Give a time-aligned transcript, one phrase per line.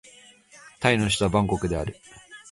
[0.79, 1.95] タイの首都はバンコクである